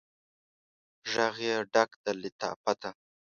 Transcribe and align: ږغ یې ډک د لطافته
ږغ 1.11 1.35
یې 1.47 1.55
ډک 1.73 1.91
د 2.03 2.05
لطافته 2.21 2.89